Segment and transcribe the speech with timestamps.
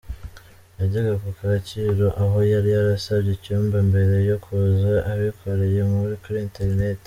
[0.79, 5.81] Yajyaga ku Kacyiru aho yari yarasabye icyumba mbere yo kuza, abikoreye
[6.23, 6.99] kuri internet.